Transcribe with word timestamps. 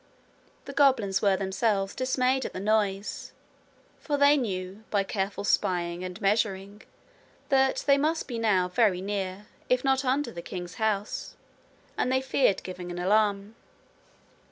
The 0.65 0.73
goblins 0.73 1.21
were 1.21 1.37
themselves 1.37 1.93
dismayed 1.93 2.43
at 2.43 2.53
the 2.53 2.59
noise, 2.59 3.33
for 3.99 4.17
they 4.17 4.35
knew, 4.35 4.83
by 4.89 5.03
careful 5.03 5.43
spying 5.43 6.03
and 6.03 6.19
measuring, 6.19 6.81
that 7.49 7.83
they 7.85 7.99
must 7.99 8.27
now 8.27 8.67
be 8.67 8.73
very 8.73 8.99
near, 8.99 9.45
if 9.69 9.83
not 9.83 10.03
under 10.03 10.31
the 10.31 10.41
king's 10.41 10.77
house, 10.81 11.35
and 11.99 12.11
they 12.11 12.19
feared 12.19 12.63
giving 12.63 12.89
an 12.89 12.97
alarm. 12.97 13.53